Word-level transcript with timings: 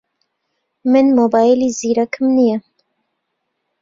من 0.91 1.05
مۆبایلی 1.17 1.69
زیرەکم 1.79 2.25
نییە. 2.37 2.57